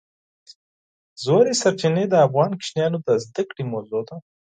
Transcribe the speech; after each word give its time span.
ژورې 1.23 1.53
سرچینې 1.61 2.05
د 2.09 2.15
افغان 2.25 2.49
ماشومانو 2.57 2.97
د 3.07 3.09
زده 3.25 3.43
کړې 3.49 3.63
موضوع 3.73 4.01
ده. 4.09 4.15